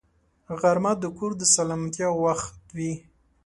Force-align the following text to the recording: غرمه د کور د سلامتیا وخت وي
غرمه 0.59 0.93
د 1.01 1.05
کور 1.17 1.31
د 1.37 1.41
سلامتیا 1.55 2.09
وخت 2.23 2.53
وي 2.77 2.93